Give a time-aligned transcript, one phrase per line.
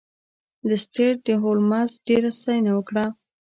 [0.69, 3.05] لیسټرډ د هولمز ډیره ستاینه وکړه.